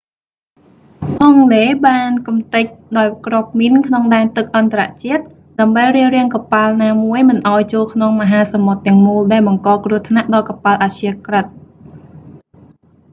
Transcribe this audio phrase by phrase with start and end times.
[1.21, 2.65] អង់គ្លេសបានកម្ទេច
[2.97, 5.23] ដោយគ្រាប់មីនក្នុងដែនទឹកអន្តរជាតិ
[5.59, 11.45] ដើម្បីរារាំងកប៉ាល់ណាមួយមិនឱ្យចូលក្នុងមហាសមុទ្រទាំងមូលដែលបង្កគ្រោះថ្នាក់ដល់កប៉ាល់អព្យាក្រឹត